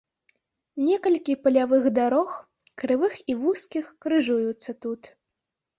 [0.85, 2.29] Некалькі палявых дарог,
[2.85, 5.01] крывых і вузкіх, крыжуюцца тут.